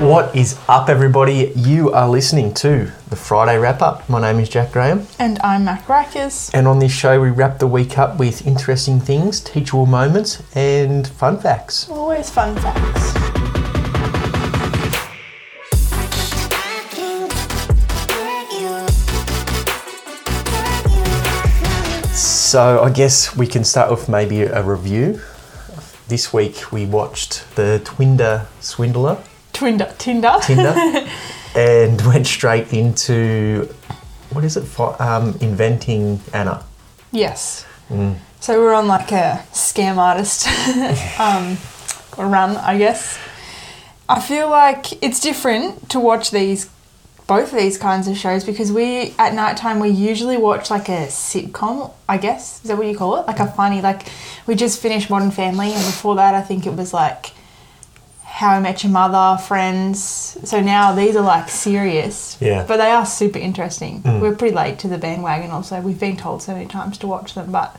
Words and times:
What 0.00 0.36
is 0.36 0.58
up, 0.68 0.88
everybody? 0.88 1.52
You 1.56 1.90
are 1.92 2.08
listening 2.08 2.52
to 2.54 2.92
the 3.08 3.16
Friday 3.16 3.58
Wrap 3.58 3.80
Up. 3.82 4.08
My 4.08 4.20
name 4.20 4.38
is 4.40 4.48
Jack 4.48 4.70
Graham, 4.72 5.06
And 5.18 5.38
I'm 5.40 5.64
Mack 5.64 5.86
Rykers. 5.86 6.50
and 6.54 6.68
on 6.68 6.78
this 6.78 6.92
show, 6.92 7.20
we 7.20 7.30
wrap 7.30 7.58
the 7.58 7.66
week 7.66 7.98
up 7.98 8.18
with 8.18 8.46
interesting 8.46 9.00
things, 9.00 9.40
teachable 9.40 9.86
moments, 9.86 10.42
and 10.54 11.08
fun 11.08 11.38
facts. 11.38 11.88
Always 11.90 12.30
fun 12.30 12.54
facts. 12.56 13.25
So, 22.46 22.80
I 22.84 22.90
guess 22.90 23.36
we 23.36 23.48
can 23.48 23.64
start 23.64 23.90
with 23.90 24.08
maybe 24.08 24.42
a 24.42 24.62
review. 24.62 25.20
This 26.06 26.32
week, 26.32 26.70
we 26.70 26.86
watched 26.86 27.44
the 27.56 27.80
Twinder 27.84 28.46
Swindler, 28.60 29.18
Twinder, 29.52 29.92
Tinder. 29.98 30.36
Tinder, 30.42 30.72
and 31.56 32.00
went 32.06 32.24
straight 32.28 32.72
into 32.72 33.68
what 34.30 34.44
is 34.44 34.56
it? 34.56 34.62
Fi- 34.62 34.94
Um, 35.00 35.36
inventing 35.40 36.20
Anna. 36.32 36.62
yes. 37.10 37.66
So 38.40 38.60
we're 38.60 38.74
on 38.74 38.86
like 38.86 39.10
a 39.10 39.42
scam 39.52 39.96
artist 39.96 40.46
um, 41.20 41.56
run, 42.16 42.56
I 42.58 42.78
guess. 42.78 43.18
I 44.08 44.20
feel 44.20 44.48
like 44.48 45.02
it's 45.02 45.18
different 45.18 45.88
to 45.90 45.98
watch 45.98 46.30
these, 46.30 46.70
both 47.26 47.52
of 47.52 47.58
these 47.58 47.76
kinds 47.76 48.06
of 48.06 48.16
shows 48.16 48.44
because 48.44 48.70
we 48.70 49.12
at 49.18 49.34
night 49.34 49.56
time 49.56 49.80
we 49.80 49.88
usually 49.88 50.36
watch 50.36 50.70
like 50.70 50.88
a 50.88 51.06
sitcom. 51.08 51.92
I 52.08 52.18
guess 52.18 52.56
is 52.62 52.68
that 52.68 52.76
what 52.78 52.86
you 52.86 52.96
call 52.96 53.16
it? 53.16 53.26
Like 53.26 53.40
a 53.40 53.46
funny 53.50 53.80
like 53.82 54.06
we 54.46 54.54
just 54.54 54.80
finished 54.80 55.10
Modern 55.10 55.30
Family 55.32 55.72
and 55.72 55.84
before 55.84 56.14
that 56.16 56.34
I 56.34 56.40
think 56.42 56.66
it 56.66 56.74
was 56.76 56.92
like 56.94 57.32
How 58.22 58.50
I 58.50 58.60
Met 58.60 58.84
Your 58.84 58.92
Mother, 58.92 59.42
Friends. 59.42 59.98
So 60.44 60.60
now 60.60 60.94
these 60.94 61.16
are 61.16 61.22
like 61.24 61.48
serious. 61.48 62.36
Yeah. 62.40 62.64
But 62.66 62.76
they 62.76 62.90
are 62.90 63.04
super 63.06 63.38
interesting. 63.40 64.02
Mm. 64.02 64.20
We're 64.20 64.36
pretty 64.36 64.54
late 64.54 64.78
to 64.80 64.88
the 64.88 64.98
bandwagon 64.98 65.50
also. 65.50 65.80
We've 65.80 65.98
been 65.98 66.16
told 66.16 66.42
so 66.42 66.52
many 66.52 66.66
times 66.66 66.96
to 66.98 67.06
watch 67.08 67.34
them, 67.34 67.50
but 67.50 67.76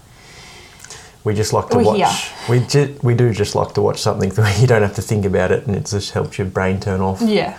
We 1.24 1.34
just 1.34 1.54
like 1.54 1.70
to 1.70 1.78
We're 1.78 1.84
watch. 1.84 1.98
here. 1.98 2.36
We 2.50 2.66
ju- 2.68 3.00
we 3.02 3.14
do 3.16 3.32
just 3.34 3.56
like 3.56 3.74
to 3.76 3.82
watch 3.82 4.02
something 4.02 4.30
where 4.36 4.60
you 4.60 4.68
don't 4.68 4.82
have 4.82 4.96
to 4.96 5.02
think 5.02 5.26
about 5.26 5.52
it, 5.52 5.68
and 5.68 5.76
it 5.76 5.86
just 5.86 6.12
helps 6.12 6.38
your 6.38 6.48
brain 6.48 6.80
turn 6.82 7.00
off 7.02 7.22
yeah. 7.22 7.58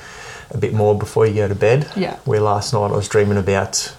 A 0.50 0.58
bit 0.58 0.72
more 0.72 0.98
before 0.98 1.27
you 1.27 1.34
go 1.34 1.48
to 1.48 1.54
bed. 1.54 1.91
Yeah. 1.96 2.16
Where 2.24 2.41
last 2.41 2.72
night 2.72 2.91
I 2.91 2.96
was 2.96 3.08
dreaming 3.08 3.38
about 3.38 3.94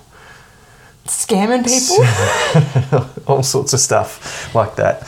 Scamming 1.06 1.66
people? 1.66 3.24
all 3.28 3.42
sorts 3.42 3.74
of 3.74 3.80
stuff 3.80 4.54
like 4.54 4.76
that. 4.76 5.02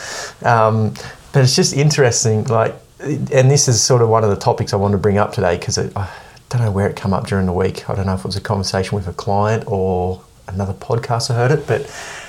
Um, 0.44 0.96
but 1.32 1.44
it's 1.44 1.56
just 1.56 1.74
interesting, 1.74 2.44
like, 2.46 2.76
and 3.00 3.50
this 3.52 3.68
is 3.68 3.82
sort 3.82 4.02
of 4.02 4.10
one 4.10 4.24
of 4.24 4.32
the 4.32 4.36
topics 4.36 4.74
I 4.74 4.78
wanted 4.78 4.94
to 4.94 4.98
bring 5.02 5.18
up 5.18 5.32
today 5.32 5.58
because 5.58 5.78
I 5.78 6.10
don't 6.50 6.62
know 6.62 6.72
where 6.72 6.88
it 6.88 6.96
came 6.96 7.14
up 7.14 7.28
during 7.28 7.46
the 7.46 7.54
week. 7.54 7.88
I 7.90 7.96
don't 7.96 8.08
know 8.08 8.16
if 8.16 8.22
it 8.22 8.26
was 8.26 8.36
a 8.36 8.42
conversation 8.42 8.96
with 8.96 9.08
a 9.08 9.14
client 9.14 9.64
or 9.68 10.24
another 10.48 10.74
podcast 10.74 11.30
I 11.30 11.36
heard 11.36 11.52
it, 11.52 11.68
but 11.68 11.82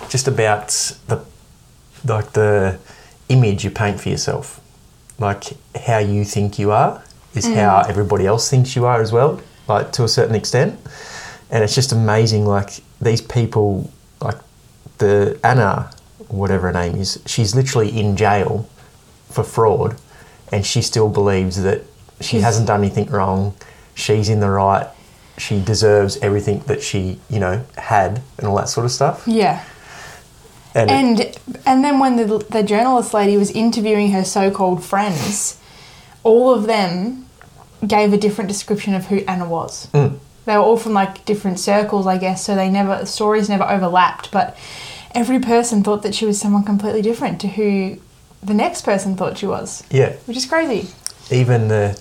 just 0.08 0.28
about 0.28 0.69
the 1.08 1.24
like 2.04 2.32
the 2.32 2.78
image 3.28 3.64
you 3.64 3.70
paint 3.70 4.00
for 4.00 4.10
yourself, 4.10 4.60
like 5.19 5.44
how 5.76 5.98
you 5.98 6.24
think 6.24 6.58
you 6.58 6.72
are 6.72 7.02
is 7.34 7.47
how 7.47 7.83
mm. 7.83 7.88
everybody 7.88 8.27
else 8.27 8.48
thinks 8.50 8.77
you 8.77 8.84
are 8.84 9.00
as 9.00 9.12
well, 9.12 9.41
like 9.69 9.92
to 9.92 10.05
a 10.05 10.08
certain 10.08 10.34
extent. 10.34 10.78
And 11.50 11.62
it's 11.62 11.75
just 11.75 11.92
amazing, 11.92 12.47
like 12.47 12.83
these 13.00 13.20
people, 13.20 13.91
like 14.20 14.36
the 14.98 15.38
Anna, 15.44 15.91
whatever 16.28 16.69
her 16.69 16.72
name 16.72 16.97
is, 16.97 17.22
she's 17.27 17.55
literally 17.55 17.98
in 17.98 18.16
jail 18.16 18.69
for 19.28 19.44
fraud, 19.44 19.97
and 20.50 20.64
she 20.64 20.83
still 20.83 21.08
believes 21.08 21.62
that 21.62 21.83
she 22.20 22.28
She's- 22.28 22.44
hasn't 22.44 22.66
done 22.66 22.80
anything 22.80 23.06
wrong. 23.10 23.55
She's 23.94 24.28
in 24.28 24.41
the 24.41 24.48
right. 24.48 24.86
She 25.38 25.60
deserves 25.60 26.16
everything 26.19 26.60
that 26.66 26.82
she, 26.82 27.19
you 27.28 27.41
know, 27.41 27.64
had 27.76 28.22
and 28.38 28.47
all 28.47 28.56
that 28.56 28.69
sort 28.69 28.84
of 28.84 28.93
stuff. 28.93 29.25
Yeah. 29.26 29.64
And, 30.75 30.91
And 30.91 31.38
and 31.66 31.84
then 31.84 31.99
when 31.99 32.16
the 32.16 32.38
the 32.49 32.62
journalist 32.62 33.12
lady 33.12 33.37
was 33.37 33.50
interviewing 33.50 34.12
her 34.12 34.25
so-called 34.25 34.82
friends, 34.82 35.59
all 36.25 36.55
of 36.55 36.66
them 36.66 37.27
gave 37.87 38.12
a 38.12 38.16
different 38.16 38.49
description 38.49 38.94
of 38.94 39.06
who 39.06 39.19
Anna 39.28 39.49
was. 39.49 39.88
Mm. 39.88 40.19
They 40.44 40.56
were 40.56 40.62
all 40.62 40.77
from 40.77 40.93
like 40.93 41.25
different 41.25 41.59
circles, 41.60 42.06
I 42.06 42.19
guess, 42.19 42.44
so 42.44 42.55
they 42.55 42.69
never 42.69 43.06
stories 43.06 43.49
never 43.49 43.65
overlapped, 43.65 44.31
but 44.32 44.56
every 45.15 45.38
person 45.38 45.82
thought 45.82 46.03
that 46.03 46.15
she 46.15 46.25
was 46.27 46.41
someone 46.41 46.65
completely 46.65 47.03
different 47.03 47.41
to 47.43 47.49
who 47.49 47.99
the 48.43 48.55
next 48.55 48.82
person 48.82 49.16
thought 49.16 49.38
she 49.38 49.47
was, 49.47 49.84
yeah, 49.91 50.12
which 50.27 50.37
is 50.37 50.47
crazy. 50.47 50.88
even 51.31 51.69
the 51.69 52.00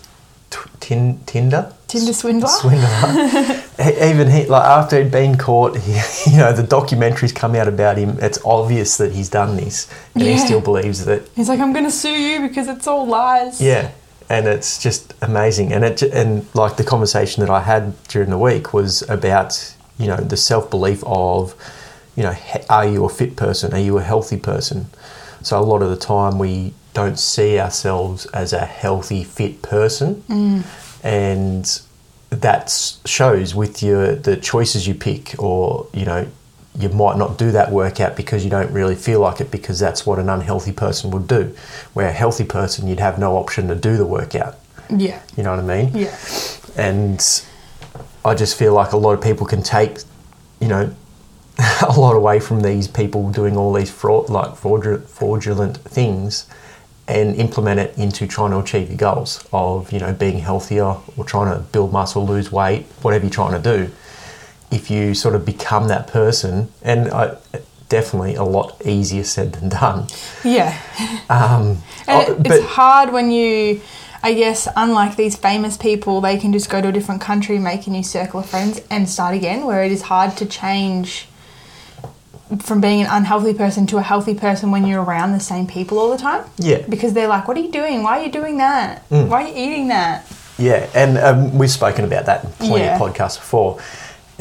t- 0.50 0.60
tin, 0.80 1.20
Tinder 1.28 1.72
Tinder 1.88 2.14
swindler. 2.14 2.48
swindler. 2.62 3.62
Even 4.02 4.30
he, 4.32 4.46
like 4.46 4.64
after 4.64 5.02
he'd 5.04 5.12
been 5.12 5.38
caught, 5.38 5.78
he, 5.78 5.92
you 6.32 6.38
know, 6.38 6.52
the 6.54 6.64
documentaries 6.64 7.36
come 7.36 7.54
out 7.54 7.68
about 7.68 7.98
him. 7.98 8.18
It's 8.22 8.40
obvious 8.46 8.98
that 8.98 9.12
he's 9.12 9.30
done 9.30 9.56
this, 9.58 9.88
and 10.16 10.24
he 10.24 10.38
still 10.38 10.62
believes 10.62 11.06
that. 11.06 11.28
He's 11.36 11.50
like, 11.50 11.60
I'm 11.60 11.74
gonna 11.74 11.92
sue 11.92 12.10
you 12.10 12.48
because 12.48 12.68
it's 12.68 12.88
all 12.88 13.06
lies. 13.06 13.62
Yeah, 13.62 13.92
and 14.32 14.48
it's 14.48 14.82
just 14.82 15.14
amazing. 15.22 15.74
And 15.74 15.84
it 15.84 16.02
and 16.02 16.46
like 16.56 16.78
the 16.78 16.86
conversation 16.86 17.42
that 17.42 17.50
I 17.50 17.60
had 17.60 18.02
during 18.04 18.30
the 18.30 18.38
week 18.38 18.74
was 18.74 19.02
about 19.10 19.76
you 20.00 20.08
know 20.08 20.16
the 20.16 20.38
self 20.38 20.72
belief 20.72 21.04
of 21.06 21.54
you 22.16 22.24
know 22.24 22.36
are 22.70 22.88
you 22.88 23.04
a 23.04 23.10
fit 23.10 23.36
person? 23.36 23.74
Are 23.74 23.80
you 23.80 23.98
a 23.98 24.02
healthy 24.02 24.38
person? 24.38 24.88
So 25.42 25.60
a 25.60 25.66
lot 25.66 25.82
of 25.82 25.90
the 25.90 25.98
time 25.98 26.40
we 26.40 26.74
don't 26.94 27.20
see 27.20 27.60
ourselves 27.60 28.26
as 28.28 28.54
a 28.54 28.66
healthy, 28.66 29.24
fit 29.26 29.62
person, 29.62 30.24
mm. 30.30 30.64
and 31.04 31.82
that 32.30 32.70
shows 33.06 33.54
with 33.54 33.84
your 33.84 34.16
the 34.16 34.38
choices 34.38 34.88
you 34.88 34.96
pick, 34.96 35.36
or 35.40 35.88
you 35.94 36.06
know. 36.06 36.28
You 36.78 36.90
might 36.90 37.18
not 37.18 37.38
do 37.38 37.52
that 37.52 37.72
workout 37.72 38.16
because 38.16 38.44
you 38.44 38.50
don't 38.50 38.72
really 38.72 38.96
feel 38.96 39.20
like 39.20 39.42
it 39.42 39.52
because 39.52 39.80
that's 39.80 40.06
what 40.06 40.20
an 40.20 40.30
unhealthy 40.30 40.72
person 40.72 41.12
would 41.12 41.28
do. 41.28 41.56
Where 41.94 42.08
a 42.08 42.14
healthy 42.14 42.46
person, 42.46 42.88
you'd 42.88 43.00
have 43.00 43.20
no 43.20 43.36
option 43.36 43.68
to 43.68 43.76
do 43.76 43.98
the 43.98 44.06
workout. 44.06 44.56
Yeah. 44.90 45.22
You 45.36 45.44
know 45.44 45.52
what 45.52 45.60
I 45.60 45.84
mean? 45.84 45.96
Yeah. 45.96 46.16
And 46.78 47.44
I 48.24 48.36
just 48.36 48.58
feel 48.58 48.74
like 48.74 48.94
a 48.94 48.98
lot 48.98 49.14
of 49.14 49.22
people 49.22 49.46
can 49.46 49.64
take, 49.64 50.00
you 50.60 50.68
know, 50.68 50.96
a 51.88 52.00
lot 52.00 52.16
away 52.16 52.40
from 52.40 52.62
these 52.62 52.88
people 52.88 53.30
doing 53.32 53.58
all 53.58 53.74
these 53.74 53.92
fraud, 53.92 54.30
like 54.30 54.56
fraudulent, 54.56 55.10
fraudulent 55.10 55.78
things, 55.78 56.48
and 57.08 57.36
implement 57.36 57.80
it 57.80 57.98
into 57.98 58.26
trying 58.26 58.52
to 58.52 58.60
achieve 58.60 58.88
your 58.90 58.98
goals 58.98 59.46
of 59.52 59.92
you 59.92 60.00
know 60.00 60.14
being 60.14 60.40
healthier 60.40 60.96
or 61.18 61.26
trying 61.26 61.54
to 61.54 61.60
build 61.72 61.92
muscle, 61.92 62.26
lose 62.26 62.52
weight, 62.52 62.86
whatever 63.02 63.26
you're 63.26 63.34
trying 63.34 63.62
to 63.62 63.78
do. 63.78 63.92
If 64.72 64.90
you 64.90 65.14
sort 65.14 65.36
of 65.36 65.46
become 65.46 65.88
that 65.90 66.08
person, 66.08 66.70
and 66.82 67.10
I, 67.10 67.38
definitely 67.90 68.36
a 68.36 68.44
lot 68.44 68.82
easier 68.86 69.24
said 69.24 69.52
than 69.54 69.70
done. 69.70 70.08
Yeah. 70.44 70.80
Um, 71.30 71.80
And 72.08 72.30
oh, 72.30 72.34
it, 72.34 72.48
it's 72.48 72.66
hard 72.66 73.12
when 73.14 73.32
you, 73.32 73.80
I 74.24 74.34
guess, 74.34 74.68
unlike 74.76 75.18
these 75.18 75.36
famous 75.38 75.78
people, 75.78 76.20
they 76.20 76.38
can 76.38 76.52
just 76.52 76.70
go 76.70 76.82
to 76.82 76.88
a 76.88 76.92
different 76.92 77.22
country, 77.22 77.60
make 77.60 77.86
a 77.86 77.90
new 77.92 78.02
circle 78.04 78.40
of 78.40 78.48
friends, 78.48 78.82
and 78.90 79.08
start 79.08 79.36
again. 79.36 79.66
Where 79.66 79.84
it 79.84 79.92
is 79.92 80.04
hard 80.04 80.36
to 80.38 80.46
change 80.46 81.28
from 82.60 82.82
being 82.82 83.02
an 83.02 83.08
unhealthy 83.10 83.54
person 83.54 83.88
to 83.88 83.98
a 83.98 84.02
healthy 84.02 84.34
person 84.36 84.72
when 84.72 84.86
you're 84.86 85.02
around 85.04 85.32
the 85.34 85.40
same 85.40 85.68
people 85.68 86.00
all 86.00 86.10
the 86.12 86.18
time. 86.18 86.44
Yeah. 86.58 86.82
Because 86.90 87.14
they're 87.14 87.28
like, 87.30 87.48
"What 87.48 87.56
are 87.58 87.62
you 87.62 87.72
doing? 87.72 88.04
Why 88.04 88.20
are 88.20 88.24
you 88.26 88.32
doing 88.32 88.58
that? 88.58 89.08
Mm. 89.10 89.28
Why 89.28 89.44
are 89.44 89.48
you 89.48 89.54
eating 89.56 89.88
that?" 89.90 90.26
Yeah, 90.58 90.90
and 90.94 91.18
um, 91.18 91.58
we've 91.58 91.72
spoken 91.72 92.04
about 92.06 92.26
that 92.26 92.44
in 92.44 92.52
plenty 92.54 92.80
Yeah. 92.84 92.96
of 92.96 93.02
podcasts 93.02 93.38
before. 93.38 93.80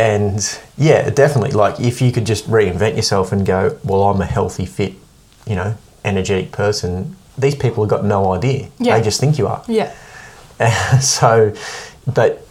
And 0.00 0.59
yeah, 0.78 1.11
definitely. 1.11 1.50
Like 1.50 1.78
if 1.78 2.00
you 2.00 2.11
could 2.11 2.25
just 2.25 2.49
reinvent 2.49 2.97
yourself 2.97 3.33
and 3.33 3.44
go, 3.44 3.78
well, 3.84 4.05
I'm 4.05 4.19
a 4.22 4.25
healthy, 4.25 4.65
fit, 4.65 4.94
you 5.47 5.55
know, 5.55 5.77
energetic 6.06 6.53
person. 6.53 7.16
These 7.36 7.54
people 7.54 7.84
have 7.84 7.91
got 7.91 8.04
no 8.07 8.33
idea. 8.33 8.71
Yeah. 8.78 8.97
They 8.97 9.04
just 9.04 9.21
think 9.21 9.36
you 9.36 9.47
are. 9.47 9.63
Yeah. 9.69 9.92
so, 11.01 11.54
but 12.07 12.47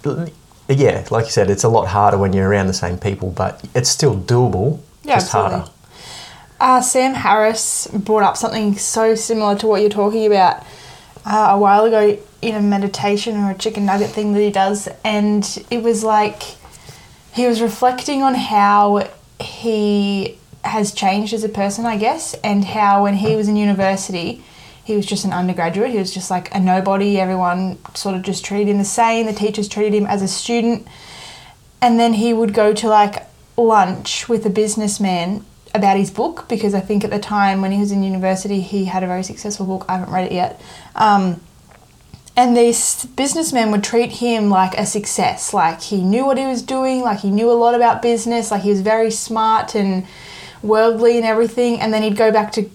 yeah, 0.67 1.07
like 1.09 1.25
you 1.25 1.31
said, 1.31 1.49
it's 1.49 1.63
a 1.63 1.69
lot 1.69 1.87
harder 1.87 2.19
when 2.19 2.33
you're 2.33 2.47
around 2.47 2.67
the 2.67 2.73
same 2.73 2.99
people, 2.99 3.31
but 3.31 3.65
it's 3.73 3.89
still 3.89 4.15
doable. 4.15 4.79
Yeah, 5.03 5.15
just 5.15 5.33
absolutely. 5.33 5.57
harder. 5.57 5.71
Uh, 6.59 6.81
Sam 6.81 7.15
Harris 7.15 7.87
brought 7.87 8.21
up 8.21 8.37
something 8.37 8.77
so 8.77 9.15
similar 9.15 9.57
to 9.57 9.65
what 9.65 9.81
you're 9.81 9.89
talking 9.89 10.27
about 10.27 10.63
uh, 11.25 11.47
a 11.51 11.57
while 11.57 11.85
ago 11.85 12.19
in 12.43 12.53
a 12.53 12.61
meditation 12.61 13.37
or 13.37 13.49
a 13.49 13.55
chicken 13.55 13.87
nugget 13.87 14.11
thing 14.11 14.33
that 14.33 14.41
he 14.41 14.51
does, 14.51 14.87
and 15.03 15.65
it 15.71 15.81
was 15.81 16.03
like 16.03 16.58
he 17.33 17.47
was 17.47 17.61
reflecting 17.61 18.21
on 18.21 18.35
how 18.35 19.09
he 19.39 20.37
has 20.63 20.91
changed 20.91 21.33
as 21.33 21.43
a 21.43 21.49
person, 21.49 21.85
I 21.85 21.97
guess, 21.97 22.33
and 22.43 22.65
how 22.65 23.03
when 23.03 23.15
he 23.15 23.35
was 23.35 23.47
in 23.47 23.55
university, 23.55 24.43
he 24.83 24.95
was 24.95 25.05
just 25.05 25.23
an 25.23 25.31
undergraduate. 25.31 25.91
He 25.91 25.97
was 25.97 26.13
just 26.13 26.31
like 26.31 26.53
a 26.53 26.59
nobody. 26.59 27.19
Everyone 27.19 27.77
sort 27.93 28.15
of 28.15 28.23
just 28.23 28.43
treated 28.43 28.69
him 28.69 28.79
the 28.79 28.85
same. 28.85 29.25
The 29.25 29.33
teachers 29.33 29.67
treated 29.67 29.93
him 29.93 30.07
as 30.07 30.21
a 30.21 30.27
student. 30.27 30.87
And 31.81 31.99
then 31.99 32.13
he 32.13 32.33
would 32.33 32.53
go 32.53 32.73
to 32.73 32.87
like 32.87 33.27
lunch 33.55 34.27
with 34.27 34.45
a 34.45 34.49
businessman 34.49 35.45
about 35.75 35.97
his 35.97 36.09
book 36.09 36.47
because 36.49 36.73
I 36.73 36.79
think 36.79 37.03
at 37.03 37.11
the 37.11 37.19
time 37.19 37.61
when 37.61 37.71
he 37.71 37.79
was 37.79 37.91
in 37.91 38.01
university, 38.03 38.61
he 38.61 38.85
had 38.85 39.03
a 39.03 39.07
very 39.07 39.23
successful 39.23 39.65
book. 39.65 39.85
I 39.87 39.97
haven't 39.97 40.13
read 40.13 40.25
it 40.25 40.31
yet. 40.31 40.59
Um, 40.95 41.39
and 42.39 42.55
these 42.55 43.03
businessmen 43.17 43.69
would 43.71 43.83
treat 43.83 44.13
him 44.13 44.49
like 44.49 44.73
a 44.75 44.85
success, 44.85 45.53
like 45.53 45.81
he 45.81 46.01
knew 46.01 46.25
what 46.25 46.37
he 46.37 46.45
was 46.45 46.61
doing, 46.61 47.01
like 47.01 47.19
he 47.19 47.31
knew 47.31 47.51
a 47.51 47.59
lot 47.65 47.75
about 47.75 48.01
business, 48.01 48.49
like 48.49 48.61
he 48.61 48.69
was 48.69 48.79
very 48.79 49.11
smart 49.11 49.75
and 49.75 50.07
worldly 50.63 51.17
and 51.17 51.25
everything. 51.25 51.81
And 51.81 51.93
then 51.93 52.01
he'd 52.01 52.15
go 52.15 52.31
back 52.31 52.53
to 52.53 52.69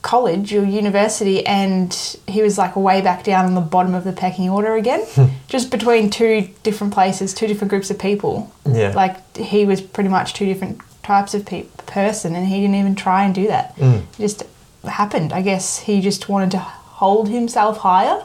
college 0.00 0.54
or 0.54 0.64
university 0.64 1.44
and 1.46 1.92
he 2.26 2.40
was 2.40 2.56
like 2.56 2.74
way 2.74 3.02
back 3.02 3.22
down 3.22 3.44
on 3.44 3.54
the 3.54 3.60
bottom 3.60 3.94
of 3.94 4.04
the 4.04 4.12
pecking 4.12 4.48
order 4.48 4.74
again. 4.74 5.04
Just 5.48 5.70
between 5.70 6.08
two 6.08 6.48
different 6.62 6.94
places 6.94 7.34
two 7.34 7.46
different 7.46 7.68
groups 7.68 7.90
of 7.90 7.98
people. 7.98 8.50
Yeah. 8.64 8.92
like 8.94 9.36
he 9.36 9.66
was 9.66 9.82
pretty 9.82 10.08
much 10.08 10.32
two 10.32 10.46
different 10.46 10.80
types 11.02 11.34
of 11.34 11.44
pe- 11.44 11.66
person 11.84 12.34
and 12.34 12.46
he 12.46 12.62
didn't 12.62 12.76
even 12.76 12.94
try 12.94 13.24
and 13.24 13.34
do 13.34 13.48
that. 13.48 13.76
Mm. 13.76 13.98
it 14.14 14.18
just 14.18 14.44
happened. 14.84 15.34
I 15.34 15.42
guess 15.42 15.80
he 15.80 16.00
just 16.00 16.30
wanted 16.30 16.52
to 16.52 16.58
hold 16.58 17.28
himself 17.28 17.78
higher 17.78 18.24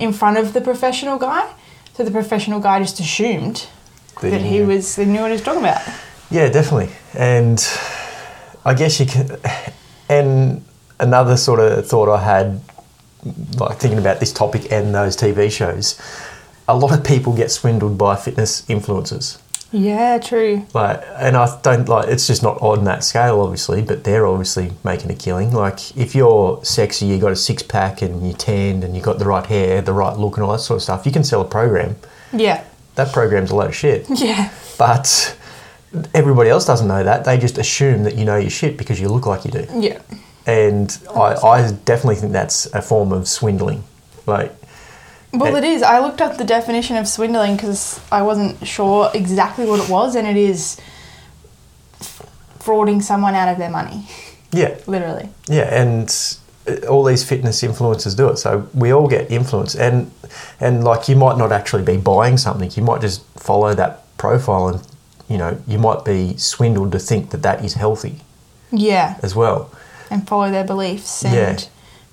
in 0.00 0.12
front 0.12 0.36
of 0.38 0.52
the 0.52 0.60
professional 0.60 1.18
guy 1.18 1.44
so 1.94 2.04
the 2.04 2.10
professional 2.10 2.60
guy 2.60 2.80
just 2.80 2.98
assumed 3.00 3.66
That 4.20 4.30
that, 4.30 4.40
he 4.40 4.62
was 4.62 4.96
he 4.96 5.04
knew 5.04 5.20
what 5.20 5.30
he 5.30 5.34
was 5.38 5.42
talking 5.42 5.60
about 5.60 5.80
Yeah, 6.30 6.48
definitely. 6.48 6.94
And 7.14 7.58
I 8.64 8.74
guess 8.74 9.00
you 9.00 9.06
can. 9.06 9.36
And 10.08 10.64
another 10.98 11.36
sort 11.36 11.60
of 11.60 11.86
thought 11.86 12.08
I 12.08 12.20
had, 12.22 12.60
like 13.58 13.78
thinking 13.78 13.98
about 13.98 14.20
this 14.20 14.32
topic 14.32 14.70
and 14.72 14.94
those 14.94 15.16
TV 15.16 15.50
shows, 15.50 16.00
a 16.66 16.76
lot 16.76 16.92
of 16.96 17.04
people 17.04 17.32
get 17.32 17.50
swindled 17.50 17.96
by 17.98 18.16
fitness 18.16 18.62
influencers. 18.62 19.38
Yeah 19.72 20.18
true 20.18 20.66
Like, 20.74 21.02
and 21.16 21.36
I 21.36 21.58
don't 21.62 21.88
like. 21.88 22.08
It's 22.08 22.26
just 22.26 22.42
not 22.42 22.60
on 22.60 22.84
that 22.84 23.04
scale, 23.04 23.40
obviously. 23.40 23.82
But 23.82 24.04
they're 24.04 24.26
obviously 24.26 24.72
making 24.84 25.10
a 25.10 25.14
killing. 25.14 25.52
Like, 25.52 25.96
if 25.96 26.14
you're 26.14 26.64
sexy, 26.64 27.06
you 27.06 27.18
got 27.18 27.32
a 27.32 27.36
six 27.36 27.62
pack, 27.62 28.02
and 28.02 28.26
you're 28.26 28.36
tanned, 28.36 28.82
and 28.84 28.96
you 28.96 29.02
got 29.02 29.18
the 29.18 29.24
right 29.26 29.46
hair, 29.46 29.80
the 29.82 29.92
right 29.92 30.16
look, 30.16 30.36
and 30.36 30.44
all 30.44 30.52
that 30.52 30.58
sort 30.60 30.78
of 30.78 30.82
stuff, 30.82 31.06
you 31.06 31.12
can 31.12 31.22
sell 31.24 31.40
a 31.40 31.44
program. 31.44 31.96
yeah 32.32 32.64
That 32.96 33.12
program's 33.12 33.50
a 33.50 33.54
load 33.56 33.68
of 33.68 33.74
shit. 33.76 34.06
yeah 34.14 34.50
But 34.78 35.36
everybody 36.14 36.50
else 36.50 36.64
doesn't 36.66 36.88
know 36.88 37.02
that. 37.04 37.24
They 37.24 37.38
just 37.38 37.58
assume 37.58 38.02
that 38.04 38.16
you 38.16 38.24
know 38.24 38.36
your 38.36 38.50
shit 38.50 38.76
because 38.76 39.00
you 39.00 39.08
look 39.08 39.26
like 39.26 39.44
you 39.44 39.50
do. 39.50 39.66
yeah 39.78 40.00
And 40.46 40.96
I, 41.14 41.34
I 41.34 41.72
definitely 41.84 42.16
think 42.16 42.32
that's 42.32 42.66
a 42.74 42.82
form 42.82 43.12
of 43.12 43.28
swindling. 43.28 43.84
Like, 44.26 44.52
Well, 45.32 45.54
it 45.56 45.64
is. 45.64 45.82
I 45.82 46.00
looked 46.00 46.20
up 46.20 46.38
the 46.38 46.44
definition 46.44 46.96
of 46.96 47.06
swindling 47.06 47.54
because 47.56 48.00
I 48.10 48.22
wasn't 48.22 48.66
sure 48.66 49.10
exactly 49.14 49.64
what 49.66 49.78
it 49.80 49.88
was, 49.88 50.16
and 50.16 50.26
it 50.26 50.36
is 50.36 50.80
frauding 52.58 53.02
someone 53.02 53.34
out 53.34 53.48
of 53.48 53.58
their 53.58 53.70
money, 53.70 54.06
yeah, 54.52 54.76
literally. 54.86 55.28
yeah, 55.48 55.72
and 55.74 56.14
all 56.88 57.04
these 57.04 57.24
fitness 57.24 57.62
influencers 57.62 58.16
do 58.16 58.28
it. 58.28 58.36
So 58.36 58.68
we 58.74 58.92
all 58.92 59.08
get 59.08 59.30
influenced, 59.30 59.76
and 59.76 60.10
and 60.60 60.84
like 60.84 61.08
you 61.08 61.16
might 61.16 61.38
not 61.38 61.52
actually 61.52 61.84
be 61.84 61.96
buying 61.96 62.36
something. 62.36 62.70
You 62.74 62.82
might 62.82 63.00
just 63.00 63.22
follow 63.38 63.74
that 63.74 64.02
profile, 64.18 64.68
and 64.68 64.82
you 65.28 65.38
know 65.38 65.60
you 65.66 65.78
might 65.78 66.04
be 66.04 66.36
swindled 66.36 66.92
to 66.92 66.98
think 66.98 67.30
that 67.30 67.42
that 67.42 67.64
is 67.64 67.74
healthy 67.74 68.20
Yeah, 68.72 69.18
as 69.22 69.34
well. 69.34 69.70
and 70.10 70.26
follow 70.26 70.50
their 70.50 70.64
beliefs 70.64 71.24
and 71.24 71.34
Yeah. 71.34 71.58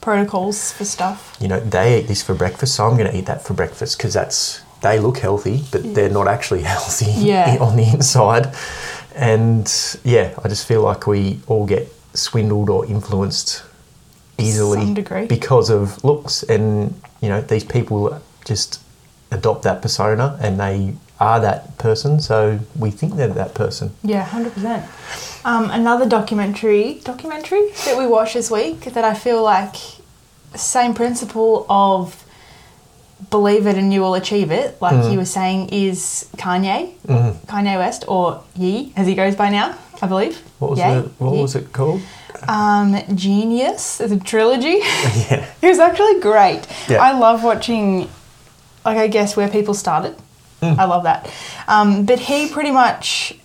Protocols 0.01 0.71
for 0.71 0.85
stuff. 0.85 1.35
you 1.39 1.47
know, 1.47 1.59
they 1.59 1.99
eat 1.99 2.07
this 2.07 2.21
for 2.23 2.33
breakfast, 2.35 2.75
so 2.75 2.85
I'm 2.85 2.97
going 2.97 3.11
to 3.11 3.17
eat 3.17 3.25
that 3.25 3.43
for 3.43 3.53
breakfast 3.53 3.97
because 3.97 4.13
that's 4.13 4.61
they 4.81 4.99
look 4.99 5.17
healthy, 5.17 5.63
but 5.71 5.95
they're 5.95 6.09
not 6.09 6.27
actually 6.27 6.61
healthy 6.75 7.11
Yeah. 7.11 7.57
on 7.61 7.75
the 7.75 7.83
inside. 7.89 8.53
And 9.15 9.67
yeah, 10.03 10.33
I 10.43 10.47
just 10.47 10.67
feel 10.67 10.83
like 10.83 11.07
we 11.07 11.39
all 11.47 11.65
get 11.65 11.91
swindled 12.13 12.69
or 12.69 12.85
influenced 12.85 13.63
easily 14.37 14.93
because 15.27 15.69
of 15.71 16.03
looks, 16.03 16.43
and 16.43 16.93
you 17.21 17.29
know, 17.29 17.41
these 17.41 17.63
people 17.63 18.21
just 18.45 18.79
adopt 19.31 19.63
that 19.63 19.81
persona 19.81 20.37
and 20.41 20.59
they 20.59 20.93
are 21.19 21.39
that 21.39 21.77
person, 21.77 22.19
so 22.19 22.59
we 22.77 22.91
think 22.91 23.15
they're 23.15 23.27
that 23.27 23.53
person. 23.55 23.91
Yeah, 24.03 24.23
hundred 24.23 24.53
percent. 24.53 24.85
Um, 25.45 25.69
another 25.71 26.07
documentary 26.07 27.01
documentary 27.03 27.69
that 27.85 27.97
we 27.97 28.05
watched 28.05 28.33
this 28.35 28.51
week 28.51 28.81
that 28.81 29.03
I 29.03 29.13
feel 29.13 29.41
like 29.41 29.75
same 30.55 30.93
principle 30.93 31.65
of 31.69 32.23
believe 33.31 33.65
it 33.65 33.77
and 33.77 33.91
you 33.91 34.01
will 34.01 34.13
achieve 34.13 34.51
it, 34.51 34.79
like 34.81 34.93
Mm. 34.93 35.11
you 35.11 35.17
were 35.17 35.25
saying, 35.25 35.69
is 35.69 36.25
Kanye, 36.37 36.89
Mhm. 37.07 37.33
Kanye 37.47 37.77
West, 37.79 38.05
or 38.07 38.41
Ye, 38.55 38.93
as 38.95 39.07
he 39.07 39.15
goes 39.15 39.35
by 39.35 39.49
now, 39.49 39.73
I 40.01 40.05
believe. 40.05 40.37
What 40.59 40.71
was 40.71 40.79
Ye? 40.79 40.85
it? 40.85 41.05
What 41.17 41.33
Ye? 41.35 41.41
was 41.41 41.55
it 41.55 41.73
called? 41.73 42.01
Um, 42.47 42.95
Genius, 43.15 43.99
it's 43.99 44.11
a 44.13 44.17
trilogy. 44.19 44.77
yeah, 45.31 45.45
it 45.61 45.67
was 45.67 45.79
actually 45.79 46.19
great. 46.19 46.61
Yeah. 46.87 47.01
I 47.01 47.17
love 47.17 47.43
watching, 47.43 48.07
like 48.85 48.97
I 48.97 49.07
guess 49.07 49.35
where 49.35 49.47
people 49.47 49.73
started. 49.73 50.15
Mm. 50.61 50.77
I 50.77 50.85
love 50.85 51.03
that. 51.03 51.31
Um, 51.67 52.05
but 52.05 52.19
he 52.19 52.49
pretty 52.49 52.71
much 52.71 53.37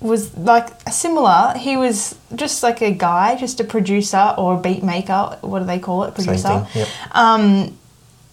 was 0.00 0.34
like 0.36 0.68
similar. 0.90 1.54
He 1.56 1.76
was 1.76 2.16
just 2.34 2.62
like 2.62 2.80
a 2.80 2.90
guy, 2.90 3.36
just 3.36 3.60
a 3.60 3.64
producer 3.64 4.34
or 4.38 4.54
a 4.54 4.60
beat 4.60 4.82
maker. 4.82 5.38
What 5.42 5.60
do 5.60 5.66
they 5.66 5.78
call 5.78 6.04
it? 6.04 6.16
same 6.16 6.26
Producer. 6.26 6.64
thing. 6.64 6.82
Yep. 6.82 6.88
Um, 7.12 7.78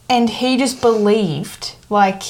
and 0.09 0.29
he 0.29 0.57
just 0.57 0.79
believed, 0.79 1.75
like, 1.89 2.23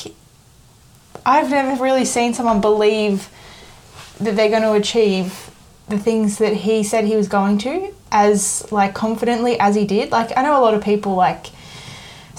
I've 1.25 1.51
never 1.51 1.81
really 1.83 2.05
seen 2.05 2.33
someone 2.33 2.59
believe 2.61 3.29
that 4.19 4.35
they're 4.35 4.49
going 4.49 4.63
to 4.63 4.73
achieve 4.73 5.51
the 5.87 5.99
things 5.99 6.39
that 6.39 6.53
he 6.53 6.83
said 6.83 7.05
he 7.05 7.15
was 7.15 7.27
going 7.27 7.59
to 7.59 7.93
as 8.11 8.69
like 8.71 8.93
confidently 8.95 9.59
as 9.59 9.75
he 9.75 9.85
did. 9.85 10.11
Like, 10.11 10.35
I 10.35 10.41
know 10.41 10.59
a 10.59 10.63
lot 10.63 10.73
of 10.73 10.83
people 10.83 11.15
like 11.15 11.47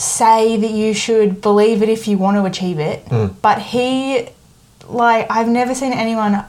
say 0.01 0.57
that 0.57 0.71
you 0.71 0.95
should 0.95 1.41
believe 1.41 1.83
it 1.83 1.89
if 1.89 2.07
you 2.09 2.17
want 2.19 2.37
to 2.37 2.45
achieve 2.45 2.79
it, 2.79 3.05
Mm. 3.09 3.35
but 3.43 3.59
he, 3.61 4.29
like, 4.89 5.27
I've 5.31 5.49
never 5.49 5.75
seen 5.75 5.93
anyone 5.93 6.45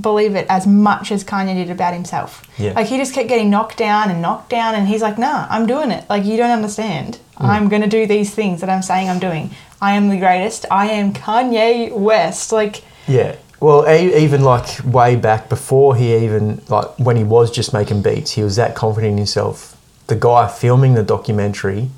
believe 0.00 0.34
it 0.34 0.46
as 0.48 0.66
much 0.66 1.12
as 1.12 1.22
Kanye 1.24 1.54
did 1.54 1.68
about 1.70 1.92
himself. 1.92 2.42
Yeah. 2.58 2.72
Like, 2.74 2.86
he 2.86 2.96
just 2.96 3.12
kept 3.12 3.28
getting 3.28 3.50
knocked 3.50 3.76
down 3.76 4.10
and 4.10 4.22
knocked 4.22 4.48
down, 4.50 4.74
and 4.74 4.88
he's 4.88 5.02
like, 5.02 5.18
nah, 5.18 5.46
I'm 5.50 5.66
doing 5.66 5.90
it. 5.90 6.04
Like, 6.08 6.24
you 6.24 6.36
don't 6.36 6.50
understand. 6.50 7.18
Mm. 7.38 7.48
I'm 7.48 7.68
going 7.68 7.82
to 7.82 7.88
do 7.88 8.06
these 8.06 8.30
things 8.34 8.60
that 8.60 8.70
I'm 8.70 8.82
saying 8.82 9.08
I'm 9.10 9.18
doing. 9.18 9.50
I 9.80 9.92
am 9.94 10.08
the 10.08 10.16
greatest. 10.18 10.64
I 10.70 10.86
am 10.90 11.12
Kanye 11.12 11.92
West. 11.92 12.52
Like, 12.52 12.82
Yeah. 13.06 13.36
Well, 13.60 13.88
even 13.88 14.42
like 14.42 14.80
way 14.84 15.14
back 15.14 15.48
before 15.48 15.94
he 15.94 16.16
even 16.16 16.60
like 16.68 16.86
when 16.98 17.16
he 17.16 17.22
was 17.22 17.48
just 17.48 17.72
making 17.72 18.02
beats, 18.02 18.32
he 18.32 18.42
was 18.42 18.56
that 18.56 18.74
confident 18.74 19.12
in 19.12 19.18
himself. 19.18 19.76
The 20.08 20.16
guy 20.16 20.48
filming 20.48 20.94
the 20.94 21.04
documentary 21.04 21.88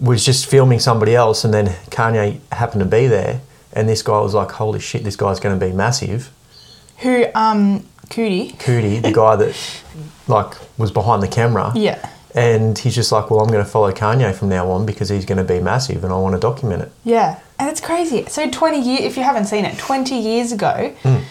was 0.00 0.24
just 0.24 0.46
filming 0.46 0.78
somebody 0.80 1.14
else, 1.14 1.44
and 1.44 1.52
then 1.54 1.66
Kanye 1.90 2.38
happened 2.52 2.80
to 2.80 2.86
be 2.88 3.06
there, 3.06 3.40
and 3.72 3.88
this 3.88 4.02
guy 4.02 4.20
was 4.20 4.34
like, 4.34 4.50
"Holy 4.52 4.80
shit, 4.80 5.04
this 5.04 5.16
guy's 5.16 5.40
going 5.40 5.58
to 5.58 5.66
be 5.66 5.72
massive." 5.72 6.30
who, 6.98 7.26
um, 7.34 7.84
Coodie. 8.08 8.56
Coodie, 8.56 9.02
the 9.02 9.12
guy 9.12 9.36
that 9.36 9.54
like 10.28 10.54
was 10.78 10.90
behind 10.90 11.22
the 11.22 11.28
camera, 11.28 11.72
Yeah. 11.74 11.98
and 12.34 12.78
he's 12.78 12.94
just 12.94 13.12
like, 13.12 13.30
"Well, 13.30 13.40
I'm 13.40 13.48
going 13.50 13.64
to 13.64 13.70
follow 13.70 13.92
Kanye 13.92 14.34
from 14.34 14.48
now 14.48 14.70
on 14.70 14.86
because 14.86 15.08
he's 15.10 15.24
going 15.26 15.38
to 15.38 15.44
be 15.44 15.60
massive, 15.60 16.04
and 16.04 16.12
I 16.12 16.16
want 16.16 16.34
to 16.34 16.40
document 16.40 16.82
it." 16.82 16.92
Yeah, 17.04 17.38
and 17.58 17.68
it's 17.70 17.80
crazy. 17.80 18.24
So 18.28 18.48
twenty 18.50 18.80
years, 18.80 19.02
if 19.02 19.16
you 19.16 19.22
haven't 19.24 19.46
seen 19.46 19.64
it, 19.64 19.76
twenty 19.78 20.18
years 20.18 20.52
ago, 20.52 20.92
Mm. 21.02 21.22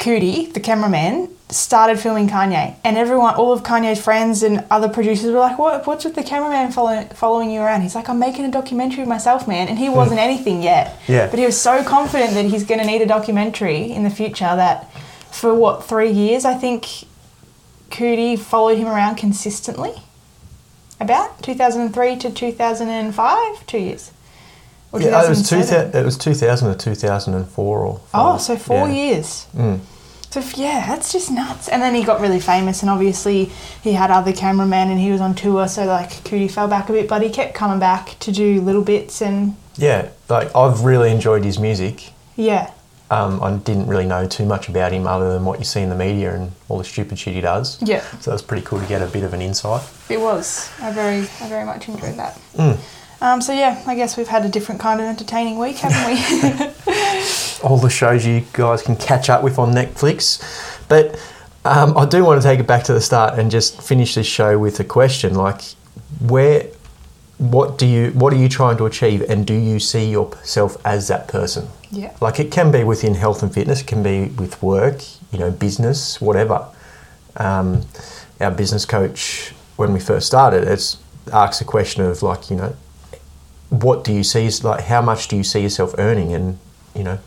Coodie, 0.00 0.50
the 0.52 0.60
cameraman, 0.60 1.28
started 1.50 2.00
filming 2.00 2.26
Kanye, 2.28 2.74
and 2.84 2.96
everyone, 2.96 3.34
all 3.34 3.52
of 3.52 3.62
Kanye's 3.62 4.00
friends 4.00 4.42
and 4.42 4.64
other 4.70 4.88
producers 4.88 5.30
were 5.32 5.38
like, 5.40 5.58
"What? 5.58 5.86
What's 5.86 6.04
with 6.06 6.14
the 6.14 6.22
cameraman 6.22 6.72
follow, 6.72 7.04
following 7.12 7.50
you 7.50 7.60
around?" 7.60 7.82
He's 7.82 7.94
like, 7.94 8.08
"I'm 8.08 8.18
making 8.18 8.46
a 8.46 8.50
documentary 8.50 9.02
of 9.02 9.08
myself, 9.08 9.46
man," 9.46 9.68
and 9.68 9.78
he 9.78 9.88
wasn't 9.90 10.18
anything 10.20 10.62
yet. 10.62 10.96
Hmm. 11.06 11.12
Yeah. 11.12 11.26
But 11.26 11.38
he 11.38 11.44
was 11.44 11.60
so 11.60 11.84
confident 11.84 12.32
that 12.34 12.46
he's 12.46 12.64
going 12.64 12.80
to 12.80 12.86
need 12.86 13.02
a 13.02 13.06
documentary 13.06 13.92
in 13.92 14.02
the 14.04 14.10
future 14.10 14.56
that, 14.56 14.90
for 15.30 15.54
what 15.54 15.84
three 15.84 16.10
years, 16.10 16.44
I 16.46 16.54
think, 16.54 16.86
Coodie 17.90 18.38
followed 18.38 18.78
him 18.78 18.86
around 18.88 19.16
consistently. 19.16 19.92
About 20.98 21.42
2003 21.42 22.16
to 22.16 22.30
2005, 22.30 23.66
two 23.66 23.78
years. 23.78 24.12
Or 24.92 25.00
Yeah, 25.00 25.22
it 25.24 25.28
was 25.28 25.48
two. 25.48 25.56
2007. 25.56 26.00
It 26.00 26.04
was 26.04 26.16
2000 26.18 26.68
to 26.68 26.74
2004 26.76 27.78
or. 27.78 28.00
Oh, 28.12 28.38
so 28.38 28.56
four 28.56 28.88
Yeah. 28.88 28.94
years. 28.94 29.46
Mm. 29.56 29.80
So 30.30 30.40
yeah, 30.54 30.86
that's 30.86 31.12
just 31.12 31.30
nuts. 31.30 31.68
And 31.68 31.82
then 31.82 31.94
he 31.94 32.04
got 32.04 32.20
really 32.20 32.38
famous, 32.40 32.82
and 32.82 32.90
obviously 32.90 33.46
he 33.82 33.92
had 33.92 34.10
other 34.10 34.32
cameramen, 34.32 34.90
and 34.90 34.98
he 35.00 35.10
was 35.10 35.20
on 35.20 35.34
tour. 35.34 35.66
So 35.68 35.84
like 35.86 36.10
Coodie 36.24 36.50
fell 36.50 36.68
back 36.68 36.88
a 36.88 36.92
bit, 36.92 37.08
but 37.08 37.20
he 37.22 37.30
kept 37.30 37.54
coming 37.54 37.80
back 37.80 38.16
to 38.20 38.30
do 38.32 38.60
little 38.60 38.82
bits, 38.82 39.20
and 39.20 39.56
Yeah, 39.76 40.08
like 40.28 40.54
I've 40.54 40.82
really 40.84 41.10
enjoyed 41.10 41.44
his 41.44 41.58
music. 41.58 42.12
yeah, 42.36 42.70
Um, 43.10 43.42
I 43.42 43.56
didn't 43.56 43.88
really 43.88 44.06
know 44.06 44.26
too 44.28 44.46
much 44.46 44.68
about 44.68 44.92
him 44.92 45.06
other 45.08 45.32
than 45.32 45.44
what 45.44 45.58
you 45.58 45.64
see 45.64 45.80
in 45.82 45.88
the 45.88 45.96
media 45.96 46.32
and 46.34 46.52
all 46.68 46.78
the 46.78 46.84
stupid 46.84 47.18
shit 47.18 47.34
he 47.34 47.40
does. 47.40 47.76
yeah, 47.82 48.02
So 48.20 48.30
it 48.30 48.34
was 48.34 48.42
pretty 48.42 48.64
cool 48.64 48.78
to 48.80 48.86
get 48.86 49.02
a 49.02 49.06
bit 49.06 49.24
of 49.24 49.34
an 49.34 49.42
insight. 49.42 49.82
it 50.08 50.20
was. 50.20 50.70
I 50.80 50.92
very, 50.92 51.22
I 51.40 51.48
very 51.48 51.64
much 51.64 51.88
enjoyed 51.88 52.14
that. 52.16 52.38
Mm. 52.56 52.78
Um, 53.20 53.40
so 53.40 53.52
yeah, 53.52 53.82
I 53.86 53.94
guess 53.94 54.16
we've 54.16 54.28
had 54.28 54.44
a 54.44 54.48
different 54.48 54.80
kind 54.80 55.00
of 55.00 55.06
entertaining 55.06 55.58
week, 55.58 55.76
haven't 55.76 56.06
we? 56.06 56.16
All 57.62 57.76
the 57.76 57.90
shows 57.90 58.24
you 58.24 58.44
guys 58.52 58.82
can 58.82 58.96
catch 58.96 59.28
up 59.28 59.42
with 59.42 59.58
on 59.58 59.72
Netflix. 59.72 60.40
But 60.88 61.18
Um, 61.62 61.96
I 61.96 62.06
do 62.06 62.24
want 62.24 62.40
to 62.40 62.48
take 62.48 62.58
it 62.58 62.66
back 62.66 62.84
to 62.84 62.94
the 62.94 63.02
start 63.02 63.38
and 63.38 63.50
just 63.50 63.82
finish 63.82 64.14
this 64.14 64.26
show 64.26 64.58
with 64.58 64.80
a 64.80 64.84
question 64.84 65.34
like, 65.34 65.60
where, 66.20 66.68
what 67.36 67.76
do 67.76 67.84
you, 67.86 68.12
what 68.12 68.32
are 68.32 68.36
you 68.36 68.48
trying 68.48 68.78
to 68.78 68.86
achieve, 68.86 69.20
and 69.28 69.46
do 69.46 69.52
you 69.52 69.78
see 69.78 70.10
yourself 70.10 70.78
as 70.86 71.08
that 71.08 71.28
person? 71.28 71.68
Yeah. 71.90 72.16
Like 72.22 72.40
it 72.40 72.50
can 72.50 72.72
be 72.72 72.82
within 72.82 73.14
health 73.14 73.42
and 73.42 73.52
fitness, 73.52 73.82
it 73.82 73.86
can 73.86 74.02
be 74.02 74.28
with 74.38 74.62
work, 74.62 75.02
you 75.32 75.38
know, 75.38 75.50
business, 75.50 76.18
whatever. 76.18 76.66
Um, 77.36 77.82
our 78.40 78.50
business 78.50 78.86
coach, 78.86 79.52
when 79.76 79.92
we 79.92 80.00
first 80.00 80.26
started, 80.26 80.64
it's 80.66 80.96
asks 81.30 81.60
a 81.60 81.64
question 81.66 82.02
of 82.02 82.22
like, 82.22 82.48
you 82.48 82.56
know, 82.56 82.74
what 83.70 84.04
do 84.04 84.12
you 84.12 84.22
see 84.24 84.50
like, 84.62 84.84
how 84.84 85.00
much 85.00 85.28
do 85.28 85.36
you 85.36 85.44
see 85.44 85.60
yourself 85.62 85.94
earning, 85.96 86.32
and 86.34 86.58
you 86.94 87.04
know, 87.04 87.18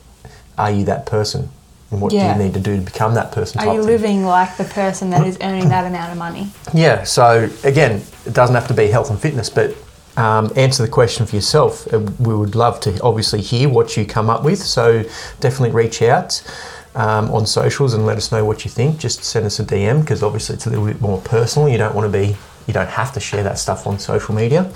are 0.58 0.72
you 0.72 0.86
that 0.86 1.06
person? 1.06 1.50
And 1.90 2.02
what 2.02 2.12
Yeah. 2.12 2.34
do 2.34 2.40
you 2.40 2.46
need 2.46 2.54
to 2.56 2.60
do 2.60 2.76
to 2.76 2.82
become 2.82 3.14
that 3.14 3.32
person? 3.32 3.60
Are 3.60 3.68
you 3.74 3.82
thing. 3.82 3.86
living 3.86 4.26
like 4.26 4.58
the 4.58 4.64
person 4.64 5.12
that 5.12 5.26
is 5.26 5.38
earning 5.42 5.70
that 5.70 5.86
amount 5.86 6.12
of 6.12 6.18
money? 6.18 6.52
Yeah, 6.74 7.04
so 7.04 7.50
again, 7.64 8.02
it 8.26 8.34
doesn't 8.34 8.56
have 8.56 8.68
to 8.68 8.74
be 8.74 8.88
health 8.88 9.10
and 9.10 9.20
fitness, 9.20 9.50
but 9.50 9.76
um, 10.18 10.52
answer 10.56 10.84
the 10.84 10.90
question 10.90 11.26
for 11.26 11.36
yourself. 11.36 11.92
Uh, 11.94 12.00
We 12.20 12.36
would 12.36 12.56
love 12.56 12.80
to 12.82 13.00
obviously 13.02 13.42
hear 13.42 13.70
what 13.70 13.96
you 13.96 14.06
come 14.06 14.30
up 14.30 14.44
with, 14.44 14.62
so 14.62 15.04
definitely 15.40 15.72
reach 15.72 16.02
out 16.02 16.42
um, 16.96 17.32
on 17.32 17.46
socials 17.46 17.94
and 17.94 18.06
let 18.06 18.18
us 18.18 18.32
know 18.32 18.44
what 18.44 18.66
you 18.66 18.72
think. 18.72 18.98
Just 19.00 19.24
send 19.24 19.46
us 19.46 19.60
a 19.60 19.64
DM 19.64 20.02
because 20.02 20.24
obviously 20.24 20.56
it's 20.56 20.66
a 20.66 20.70
little 20.70 20.86
bit 20.86 21.00
more 21.00 21.20
personal. 21.22 21.70
You 21.70 21.78
don't 21.78 21.96
want 21.96 22.12
to 22.12 22.18
be, 22.18 22.36
you 22.68 22.74
don't 22.74 22.90
have 22.90 23.14
to 23.14 23.20
share 23.20 23.44
that 23.44 23.58
stuff 23.60 23.88
on 23.88 23.98
social 24.00 24.36
media 24.36 24.72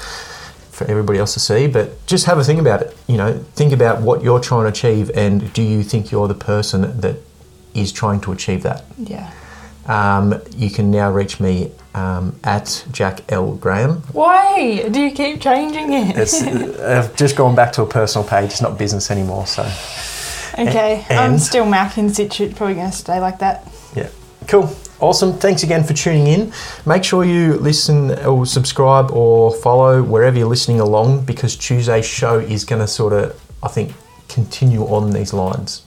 for 0.77 0.86
everybody 0.86 1.17
else 1.17 1.34
to 1.34 1.39
see, 1.39 1.65
but 1.67 2.05
just 2.05 2.25
have 2.25 2.38
a 2.38 2.43
think 2.43 2.60
about 2.60 2.84
it. 2.84 2.96
You 3.07 3.17
know, 3.17 3.34
think 3.55 3.74
about 3.74 4.01
what 4.01 4.24
you're 4.24 4.39
trying 4.39 4.63
to 4.65 4.69
achieve 4.69 5.10
and 5.15 5.51
do 5.53 5.63
you 5.63 5.81
think 5.81 6.12
you're 6.12 6.27
the 6.27 6.36
person 6.36 7.00
that 7.01 7.17
is 7.74 7.91
trying 7.91 8.22
to 8.22 8.31
achieve 8.31 8.62
that? 8.63 8.84
Yeah. 8.98 9.31
Um, 9.88 10.39
you 10.55 10.69
can 10.69 10.91
now 10.91 11.12
reach 11.12 11.39
me 11.39 11.72
um, 11.96 12.36
at 12.43 12.86
Jack 12.91 13.22
L 13.31 13.55
Graham. 13.55 14.03
Why 14.12 14.88
do 14.89 15.01
you 15.01 15.12
keep 15.12 15.41
changing 15.41 15.93
it? 15.93 16.17
It's, 16.17 16.43
I've 16.43 17.15
just 17.15 17.36
gone 17.36 17.55
back 17.55 17.72
to 17.74 17.81
a 17.81 17.88
personal 17.88 18.27
page. 18.27 18.51
It's 18.51 18.62
not 18.62 18.77
business 18.77 19.10
anymore. 19.10 19.48
So 19.48 19.63
okay, 20.60 21.05
I'm 21.10 21.39
still 21.39 21.65
Mac 21.65 21.98
in 21.98 22.13
situ. 22.13 22.53
Probably 22.53 22.75
going 22.75 22.91
to 22.91 22.96
stay 22.96 23.19
like 23.19 23.39
that. 23.39 23.67
yeah, 23.96 24.10
cool, 24.48 24.75
awesome. 24.99 25.33
Thanks 25.33 25.63
again 25.63 25.83
for 25.83 25.93
tuning 25.93 26.27
in. 26.27 26.53
Make 26.85 27.03
sure 27.03 27.23
you 27.23 27.55
listen 27.55 28.11
or 28.25 28.45
subscribe 28.45 29.11
or 29.11 29.53
follow 29.53 30.03
wherever 30.03 30.37
you're 30.37 30.47
listening 30.47 30.79
along 30.79 31.25
because 31.25 31.55
Tuesday's 31.55 32.05
show 32.05 32.39
is 32.39 32.65
going 32.65 32.81
to 32.81 32.87
sort 32.87 33.13
of, 33.13 33.39
I 33.63 33.67
think, 33.67 33.93
continue 34.27 34.83
on 34.83 35.11
these 35.11 35.33
lines. 35.33 35.83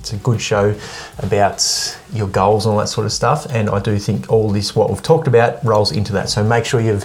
It's 0.00 0.12
a 0.12 0.16
good 0.18 0.40
show 0.40 0.74
about 1.18 1.98
your 2.12 2.28
goals 2.28 2.64
and 2.64 2.74
all 2.74 2.78
that 2.78 2.88
sort 2.88 3.06
of 3.06 3.12
stuff. 3.12 3.46
And 3.50 3.68
I 3.68 3.80
do 3.80 3.98
think 3.98 4.30
all 4.30 4.50
this, 4.50 4.76
what 4.76 4.88
we've 4.88 5.02
talked 5.02 5.26
about, 5.26 5.64
rolls 5.64 5.90
into 5.90 6.12
that. 6.12 6.28
So 6.28 6.44
make 6.44 6.64
sure 6.64 6.80
you've 6.80 7.04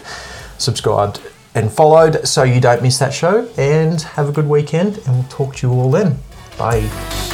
subscribed 0.59 1.19
and 1.55 1.71
followed 1.71 2.27
so 2.27 2.43
you 2.43 2.61
don't 2.61 2.83
miss 2.83 2.99
that 2.99 3.13
show. 3.13 3.49
And 3.57 4.01
have 4.01 4.29
a 4.29 4.31
good 4.31 4.47
weekend. 4.47 4.97
And 4.99 5.15
we'll 5.15 5.29
talk 5.29 5.55
to 5.57 5.67
you 5.67 5.73
all 5.73 5.89
then. 5.89 6.19
Bye. 6.57 7.30